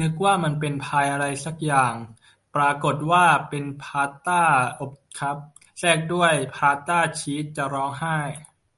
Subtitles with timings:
[0.00, 1.94] นึกว่ามันเป็นพายอะไรซักอย่าง
[2.54, 4.42] ปรากฏว่าเป็นพาสต้า
[4.80, 5.36] อบครับ
[5.78, 8.16] แทรกด้วยเฟตต้าชีส จะร้องไห้